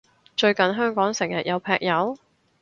[0.35, 2.17] 最近香港成日有劈友？